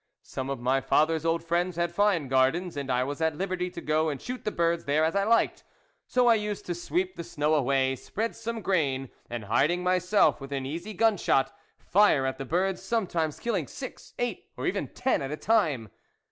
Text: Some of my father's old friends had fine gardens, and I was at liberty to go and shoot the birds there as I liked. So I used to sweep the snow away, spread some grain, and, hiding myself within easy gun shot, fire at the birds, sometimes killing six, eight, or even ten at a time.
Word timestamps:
Some 0.23 0.49
of 0.49 0.59
my 0.59 0.81
father's 0.81 1.25
old 1.27 1.43
friends 1.43 1.75
had 1.75 1.91
fine 1.93 2.27
gardens, 2.27 2.75
and 2.75 2.89
I 2.89 3.03
was 3.03 3.21
at 3.21 3.35
liberty 3.37 3.69
to 3.69 3.81
go 3.81 4.09
and 4.09 4.19
shoot 4.19 4.43
the 4.45 4.51
birds 4.51 4.85
there 4.85 5.05
as 5.05 5.15
I 5.15 5.23
liked. 5.25 5.63
So 6.07 6.25
I 6.25 6.33
used 6.33 6.65
to 6.65 6.73
sweep 6.73 7.15
the 7.15 7.23
snow 7.23 7.53
away, 7.53 7.95
spread 7.95 8.35
some 8.35 8.61
grain, 8.61 9.09
and, 9.29 9.43
hiding 9.45 9.83
myself 9.83 10.41
within 10.41 10.65
easy 10.65 10.95
gun 10.95 11.17
shot, 11.17 11.55
fire 11.77 12.25
at 12.25 12.39
the 12.39 12.45
birds, 12.45 12.81
sometimes 12.81 13.39
killing 13.39 13.67
six, 13.67 14.15
eight, 14.17 14.49
or 14.57 14.65
even 14.65 14.87
ten 14.87 15.21
at 15.21 15.29
a 15.29 15.37
time. 15.37 15.91